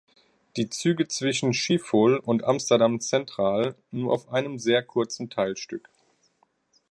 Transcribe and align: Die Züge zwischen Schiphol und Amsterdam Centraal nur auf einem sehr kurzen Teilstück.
Die 0.57 0.67
Züge 0.67 1.07
zwischen 1.07 1.53
Schiphol 1.53 2.15
und 2.17 2.43
Amsterdam 2.43 2.99
Centraal 3.01 3.75
nur 3.91 4.11
auf 4.11 4.29
einem 4.29 4.57
sehr 4.57 4.81
kurzen 4.81 5.29
Teilstück. 5.29 5.91